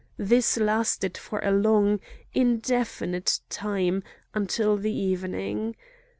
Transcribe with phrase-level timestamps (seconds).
[0.17, 1.99] This lasted for a long,
[2.33, 4.01] indefinite time
[4.33, 5.75] until the evening.